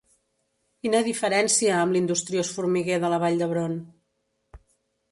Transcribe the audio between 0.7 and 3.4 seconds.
Quina diferència amb l'industriós formiguer de la